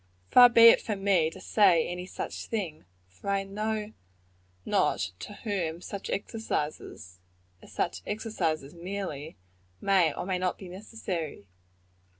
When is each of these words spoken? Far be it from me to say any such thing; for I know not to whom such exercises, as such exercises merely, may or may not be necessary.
Far 0.31 0.49
be 0.49 0.69
it 0.69 0.81
from 0.81 1.03
me 1.03 1.29
to 1.29 1.39
say 1.39 1.87
any 1.87 2.07
such 2.07 2.47
thing; 2.47 2.85
for 3.07 3.29
I 3.29 3.43
know 3.43 3.93
not 4.65 5.11
to 5.19 5.33
whom 5.43 5.79
such 5.79 6.09
exercises, 6.09 7.19
as 7.61 7.71
such 7.71 8.01
exercises 8.07 8.73
merely, 8.73 9.37
may 9.79 10.11
or 10.11 10.25
may 10.25 10.39
not 10.39 10.57
be 10.57 10.69
necessary. 10.69 11.45